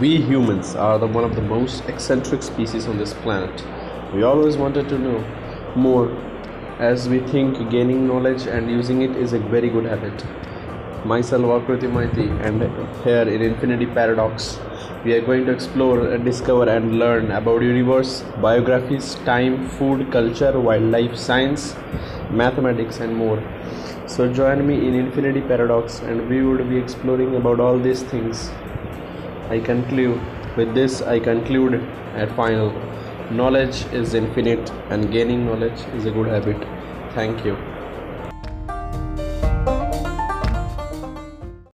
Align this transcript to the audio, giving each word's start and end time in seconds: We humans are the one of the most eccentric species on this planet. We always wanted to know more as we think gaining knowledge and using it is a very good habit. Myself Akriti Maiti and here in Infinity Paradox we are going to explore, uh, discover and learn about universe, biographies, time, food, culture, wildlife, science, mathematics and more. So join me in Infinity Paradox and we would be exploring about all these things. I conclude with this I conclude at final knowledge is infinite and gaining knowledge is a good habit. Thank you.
We 0.00 0.20
humans 0.20 0.74
are 0.74 0.98
the 0.98 1.06
one 1.06 1.22
of 1.22 1.36
the 1.36 1.42
most 1.42 1.84
eccentric 1.84 2.42
species 2.42 2.88
on 2.88 2.98
this 2.98 3.14
planet. 3.14 3.64
We 4.12 4.24
always 4.24 4.56
wanted 4.56 4.88
to 4.88 4.98
know 4.98 5.18
more 5.76 6.10
as 6.80 7.08
we 7.08 7.20
think 7.20 7.70
gaining 7.70 8.04
knowledge 8.08 8.46
and 8.48 8.68
using 8.68 9.02
it 9.02 9.14
is 9.14 9.34
a 9.34 9.38
very 9.38 9.68
good 9.68 9.84
habit. 9.84 10.24
Myself 11.06 11.44
Akriti 11.44 11.88
Maiti 11.98 12.26
and 12.44 12.60
here 13.04 13.22
in 13.22 13.40
Infinity 13.40 13.86
Paradox 13.86 14.58
we 15.04 15.12
are 15.12 15.20
going 15.20 15.46
to 15.46 15.52
explore, 15.52 16.00
uh, 16.12 16.16
discover 16.16 16.68
and 16.68 16.98
learn 16.98 17.30
about 17.30 17.62
universe, 17.62 18.24
biographies, 18.42 19.14
time, 19.26 19.68
food, 19.68 20.10
culture, 20.10 20.58
wildlife, 20.58 21.16
science, 21.16 21.76
mathematics 22.30 22.98
and 22.98 23.14
more. 23.14 23.40
So 24.06 24.32
join 24.32 24.66
me 24.66 24.74
in 24.88 24.94
Infinity 24.94 25.42
Paradox 25.42 26.00
and 26.00 26.28
we 26.28 26.42
would 26.42 26.68
be 26.68 26.78
exploring 26.78 27.36
about 27.36 27.60
all 27.60 27.78
these 27.78 28.02
things. 28.02 28.50
I 29.48 29.60
conclude 29.60 30.20
with 30.56 30.74
this 30.74 31.00
I 31.02 31.18
conclude 31.20 31.74
at 32.14 32.30
final 32.32 32.72
knowledge 33.30 33.84
is 33.92 34.14
infinite 34.14 34.70
and 34.90 35.10
gaining 35.10 35.46
knowledge 35.46 35.80
is 35.94 36.04
a 36.06 36.10
good 36.10 36.28
habit. 36.28 36.66
Thank 37.14 37.44
you. 37.44 37.73